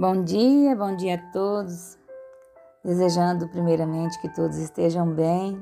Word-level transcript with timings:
Bom 0.00 0.22
dia, 0.22 0.76
bom 0.76 0.94
dia 0.94 1.16
a 1.16 1.32
todos. 1.32 1.98
Desejando 2.84 3.48
primeiramente 3.48 4.20
que 4.20 4.32
todos 4.32 4.56
estejam 4.56 5.12
bem, 5.12 5.60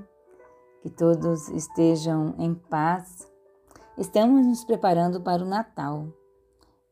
que 0.82 0.90
todos 0.90 1.48
estejam 1.48 2.34
em 2.36 2.54
paz. 2.54 3.32
Estamos 3.96 4.46
nos 4.46 4.62
preparando 4.62 5.22
para 5.22 5.42
o 5.42 5.48
Natal 5.48 6.08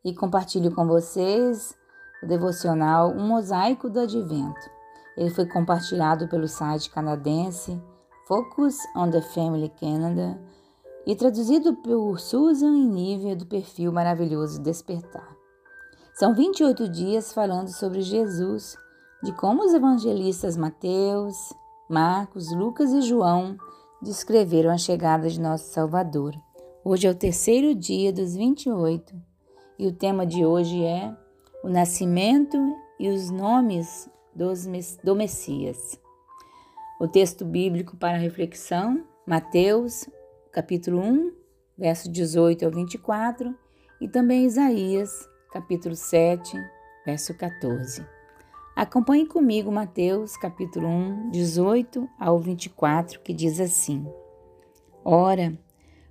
e 0.03 0.15
compartilho 0.15 0.75
com 0.75 0.87
vocês 0.87 1.77
o 2.23 2.27
devocional 2.27 3.11
Um 3.11 3.29
Mosaico 3.29 3.91
do 3.91 4.01
Advento. 4.01 4.71
Ele 5.15 5.29
foi 5.29 5.45
compartilhado 5.45 6.27
pelo 6.29 6.49
site 6.49 6.89
canadense 6.89 7.79
Focus 8.27 8.79
on 8.97 9.11
the 9.11 9.21
Family 9.21 9.69
Canada 9.69 10.41
e 11.07 11.15
traduzido 11.15 11.75
por 11.75 12.19
Susan 12.19 12.75
e 12.75 12.87
Nívia 12.87 13.37
do 13.37 13.45
perfil 13.45 13.93
Maravilhoso 13.93 14.63
Despertar. 14.63 15.44
São 16.15 16.33
28 16.33 16.89
dias 16.89 17.33
falando 17.33 17.71
sobre 17.71 18.01
Jesus, 18.01 18.77
de 19.21 19.33
como 19.33 19.65
os 19.65 19.75
evangelistas 19.75 20.57
Mateus, 20.57 21.53
Marcos, 21.91 22.53
Lucas 22.53 22.93
e 22.93 23.03
João 23.03 23.57
descreveram 24.01 24.71
a 24.71 24.79
chegada 24.79 25.29
de 25.29 25.41
nosso 25.41 25.73
Salvador. 25.73 26.33
Hoje 26.85 27.09
é 27.09 27.11
o 27.11 27.17
terceiro 27.17 27.75
dia 27.75 28.13
dos 28.13 28.37
28 28.37 29.13
e 29.77 29.89
o 29.89 29.93
tema 29.93 30.25
de 30.25 30.47
hoje 30.47 30.85
é 30.85 31.13
o 31.65 31.69
nascimento 31.69 32.59
e 33.01 33.09
os 33.09 33.29
nomes 33.31 34.09
dos, 34.33 34.69
do 35.03 35.17
Messias. 35.17 36.01
O 37.01 37.09
texto 37.09 37.45
bíblico 37.45 37.97
para 37.97 38.17
reflexão, 38.17 39.05
Mateus, 39.27 40.09
capítulo 40.53 41.01
1, 41.01 41.33
verso 41.77 42.09
18 42.09 42.65
ao 42.65 42.71
24, 42.71 43.53
e 44.01 44.07
também 44.07 44.45
Isaías, 44.45 45.29
capítulo 45.55 45.95
7, 45.95 46.61
verso 47.07 47.33
14. 47.33 48.05
Acompanhe 48.75 49.25
comigo 49.25 49.71
Mateus, 49.71 50.37
capítulo 50.37 50.89
1, 50.89 51.31
18 51.31 52.09
ao 52.19 52.41
24, 52.41 53.21
que 53.21 53.33
diz 53.33 53.61
assim: 53.61 54.05
Ora, 55.05 55.57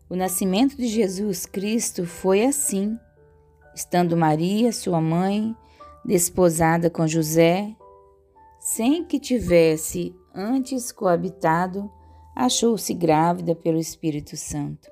o 0.09 0.16
nascimento 0.16 0.78
de 0.78 0.88
Jesus 0.88 1.45
Cristo 1.45 2.06
foi 2.06 2.45
assim. 2.45 2.98
Estando 3.76 4.16
Maria, 4.16 4.72
sua 4.72 5.02
mãe, 5.02 5.53
desposada 6.06 6.90
com 6.90 7.06
José, 7.06 7.75
sem 8.62 9.03
que 9.03 9.20
tivesse 9.20 10.16
antes 10.34 10.90
coabitado, 10.90 11.92
achou-se 12.34 12.94
grávida 12.94 13.53
pelo 13.53 13.78
Espírito 13.78 14.38
Santo. 14.38 14.90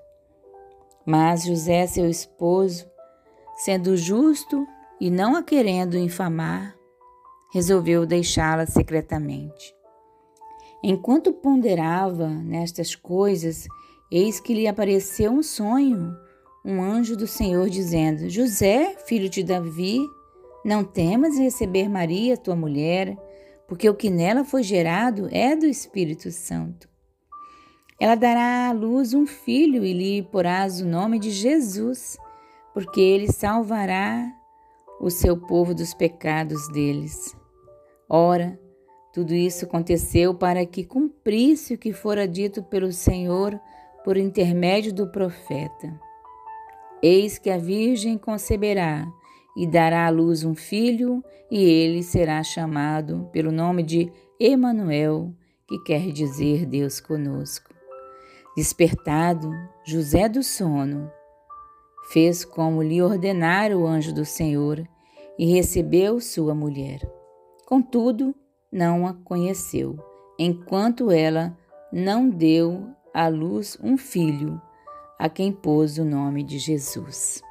Mas 1.05 1.45
José, 1.45 1.87
seu 1.87 2.09
esposo, 2.09 2.90
Sendo 3.63 3.95
justo 3.95 4.67
e 4.99 5.11
não 5.11 5.35
a 5.35 5.43
querendo 5.43 5.95
infamar, 5.95 6.75
resolveu 7.53 8.07
deixá-la 8.07 8.65
secretamente. 8.65 9.75
Enquanto 10.83 11.31
ponderava 11.31 12.27
nestas 12.27 12.95
coisas, 12.95 13.67
eis 14.11 14.39
que 14.39 14.55
lhe 14.55 14.67
apareceu 14.67 15.31
um 15.31 15.43
sonho, 15.43 16.11
um 16.65 16.81
anjo 16.81 17.15
do 17.15 17.27
Senhor 17.27 17.69
dizendo: 17.69 18.27
José, 18.31 18.95
filho 19.05 19.29
de 19.29 19.43
Davi, 19.43 19.99
não 20.65 20.83
temas 20.83 21.37
receber 21.37 21.87
Maria, 21.87 22.35
tua 22.35 22.55
mulher, 22.55 23.15
porque 23.67 23.87
o 23.87 23.93
que 23.93 24.09
nela 24.09 24.43
foi 24.43 24.63
gerado 24.63 25.29
é 25.31 25.55
do 25.55 25.67
Espírito 25.67 26.31
Santo. 26.31 26.89
Ela 27.99 28.15
dará 28.15 28.69
à 28.69 28.71
luz 28.71 29.13
um 29.13 29.27
filho 29.27 29.85
e 29.85 29.93
lhe 29.93 30.23
porás 30.23 30.81
o 30.81 30.85
nome 30.87 31.19
de 31.19 31.29
Jesus 31.29 32.17
porque 32.73 33.01
ele 33.01 33.31
salvará 33.31 34.31
o 34.99 35.09
seu 35.09 35.35
povo 35.37 35.73
dos 35.73 35.93
pecados 35.93 36.67
deles. 36.69 37.35
Ora, 38.07 38.59
tudo 39.13 39.33
isso 39.33 39.65
aconteceu 39.65 40.33
para 40.33 40.65
que 40.65 40.85
cumprisse 40.85 41.73
o 41.73 41.77
que 41.77 41.91
fora 41.91 42.27
dito 42.27 42.63
pelo 42.63 42.91
Senhor 42.91 43.59
por 44.03 44.15
intermédio 44.17 44.93
do 44.93 45.07
profeta. 45.07 45.99
Eis 47.01 47.37
que 47.37 47.49
a 47.49 47.57
Virgem 47.57 48.17
conceberá 48.17 49.07
e 49.57 49.67
dará 49.67 50.05
à 50.05 50.09
luz 50.09 50.43
um 50.43 50.55
filho, 50.55 51.23
e 51.49 51.61
ele 51.61 52.03
será 52.03 52.41
chamado 52.41 53.29
pelo 53.33 53.51
nome 53.51 53.83
de 53.83 54.11
Emanuel, 54.39 55.33
que 55.67 55.77
quer 55.79 56.11
dizer 56.11 56.65
Deus 56.65 57.01
conosco. 57.01 57.69
Despertado, 58.55 59.51
José 59.83 60.29
do 60.29 60.41
sono, 60.41 61.11
fez 62.11 62.43
como 62.43 62.83
lhe 62.83 63.01
ordenara 63.01 63.77
o 63.77 63.87
anjo 63.87 64.13
do 64.13 64.25
Senhor 64.25 64.85
e 65.39 65.45
recebeu 65.45 66.19
sua 66.19 66.53
mulher. 66.53 66.99
Contudo, 67.65 68.35
não 68.69 69.07
a 69.07 69.13
conheceu, 69.13 69.97
enquanto 70.37 71.09
ela 71.09 71.57
não 71.91 72.29
deu 72.29 72.89
à 73.13 73.29
luz 73.29 73.77
um 73.81 73.97
filho, 73.97 74.61
a 75.17 75.29
quem 75.29 75.53
pôs 75.53 75.97
o 75.97 76.03
nome 76.03 76.43
de 76.43 76.59
Jesus. 76.59 77.41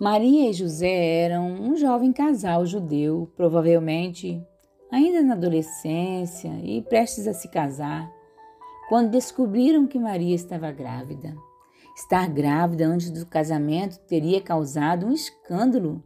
Maria 0.00 0.48
e 0.48 0.52
José 0.52 1.24
eram 1.24 1.50
um 1.50 1.76
jovem 1.76 2.12
casal 2.12 2.64
judeu, 2.64 3.30
provavelmente 3.36 4.42
ainda 4.90 5.20
na 5.20 5.34
adolescência 5.34 6.50
e 6.62 6.80
prestes 6.80 7.26
a 7.26 7.34
se 7.34 7.48
casar, 7.48 8.10
quando 8.88 9.10
descobriram 9.10 9.86
que 9.86 9.98
Maria 9.98 10.34
estava 10.34 10.72
grávida. 10.72 11.36
Estar 11.98 12.28
grávida 12.28 12.86
antes 12.86 13.10
do 13.10 13.26
casamento 13.26 13.98
teria 14.06 14.40
causado 14.40 15.04
um 15.04 15.12
escândalo 15.12 16.00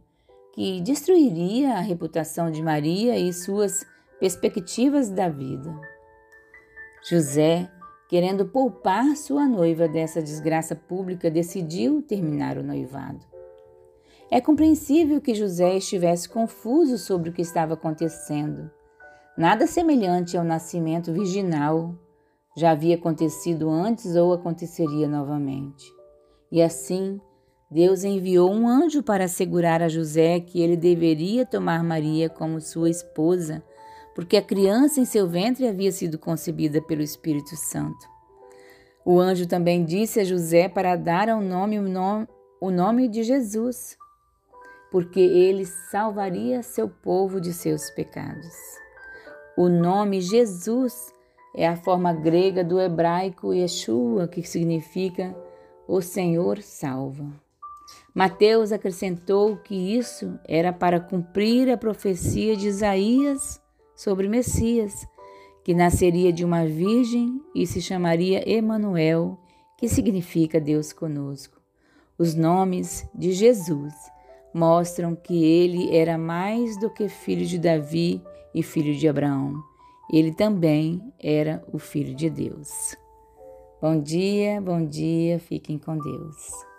que 0.51 0.81
destruiria 0.81 1.75
a 1.75 1.81
reputação 1.81 2.49
de 2.49 2.63
Maria 2.63 3.15
e 3.15 3.31
suas 3.31 3.85
perspectivas 4.19 5.07
da 5.11 5.29
vida. 5.29 5.71
José, 7.07 7.69
querendo 8.09 8.43
poupar 8.47 9.15
sua 9.15 9.45
noiva 9.45 9.87
dessa 9.87 10.19
desgraça 10.19 10.75
pública, 10.75 11.29
decidiu 11.29 12.01
terminar 12.01 12.57
o 12.57 12.63
noivado. 12.63 13.23
É 14.31 14.41
compreensível 14.41 15.21
que 15.21 15.35
José 15.35 15.77
estivesse 15.77 16.27
confuso 16.27 16.97
sobre 16.97 17.29
o 17.29 17.33
que 17.33 17.43
estava 17.43 17.75
acontecendo. 17.75 18.71
Nada 19.37 19.67
semelhante 19.67 20.35
ao 20.35 20.43
nascimento 20.43 21.13
virginal 21.13 21.93
já 22.55 22.71
havia 22.71 22.95
acontecido 22.95 23.69
antes 23.69 24.15
ou 24.15 24.33
aconteceria 24.33 25.07
novamente. 25.07 25.85
E 26.51 26.61
assim, 26.61 27.19
Deus 27.69 28.03
enviou 28.03 28.51
um 28.51 28.67
anjo 28.67 29.01
para 29.01 29.25
assegurar 29.25 29.81
a 29.81 29.89
José 29.89 30.39
que 30.39 30.61
ele 30.61 30.77
deveria 30.77 31.45
tomar 31.45 31.83
Maria 31.83 32.29
como 32.29 32.61
sua 32.61 32.89
esposa, 32.89 33.63
porque 34.13 34.37
a 34.37 34.41
criança 34.43 34.99
em 34.99 35.05
seu 35.05 35.27
ventre 35.27 35.67
havia 35.67 35.91
sido 35.91 36.19
concebida 36.19 36.79
pelo 36.81 37.01
Espírito 37.01 37.55
Santo. 37.55 38.07
O 39.05 39.19
anjo 39.19 39.47
também 39.47 39.83
disse 39.83 40.19
a 40.19 40.23
José 40.23 40.69
para 40.69 40.95
dar 40.95 41.29
ao 41.29 41.41
nome 41.41 41.79
o 41.79 42.71
nome, 42.71 43.07
de 43.09 43.23
Jesus, 43.23 43.97
porque 44.91 45.19
ele 45.19 45.65
salvaria 45.65 46.63
seu 46.63 46.87
povo 46.87 47.41
de 47.41 47.51
seus 47.51 47.89
pecados. 47.89 48.55
O 49.57 49.67
nome 49.67 50.21
Jesus 50.21 51.12
é 51.55 51.67
a 51.67 51.75
forma 51.75 52.11
grega 52.11 52.63
do 52.63 52.79
hebraico 52.79 53.53
Yeshua, 53.53 54.27
que 54.27 54.41
significa 54.41 55.35
o 55.87 56.01
Senhor 56.01 56.61
salva. 56.61 57.27
Mateus 58.13 58.71
acrescentou 58.71 59.57
que 59.57 59.75
isso 59.75 60.39
era 60.47 60.73
para 60.73 60.99
cumprir 60.99 61.69
a 61.69 61.77
profecia 61.77 62.55
de 62.55 62.67
Isaías 62.67 63.61
sobre 63.95 64.27
Messias, 64.27 65.05
que 65.63 65.73
nasceria 65.73 66.33
de 66.33 66.43
uma 66.43 66.65
virgem 66.65 67.41
e 67.53 67.67
se 67.67 67.81
chamaria 67.81 68.49
Emanuel, 68.49 69.37
que 69.77 69.87
significa 69.87 70.59
Deus 70.59 70.91
conosco. 70.91 71.61
Os 72.17 72.33
nomes 72.35 73.07
de 73.13 73.31
Jesus 73.31 73.93
mostram 74.53 75.15
que 75.15 75.43
ele 75.43 75.95
era 75.95 76.17
mais 76.17 76.79
do 76.79 76.89
que 76.89 77.07
filho 77.07 77.45
de 77.45 77.57
Davi 77.57 78.21
e 78.53 78.61
filho 78.61 78.95
de 78.95 79.07
Abraão 79.07 79.72
ele 80.11 80.33
também 80.33 81.01
era 81.19 81.63
o 81.71 81.79
Filho 81.79 82.15
de 82.15 82.29
Deus. 82.29 82.95
Bom 83.81 83.99
dia, 83.99 84.61
bom 84.61 84.85
dia, 84.85 85.39
fiquem 85.39 85.77
com 85.77 85.97
Deus. 85.97 86.72